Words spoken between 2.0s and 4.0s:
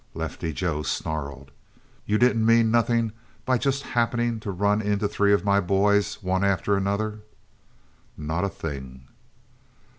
"You didn't mean nothing by just